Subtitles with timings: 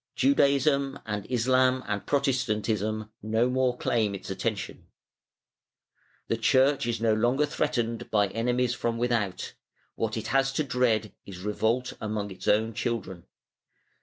[0.15, 4.87] Judaism and Islam and Protestantism no more claim its attention.
[6.27, 9.53] The Church is no longer threatened by enemies from without;
[9.93, 13.27] what it has to dread is revolt among its own children.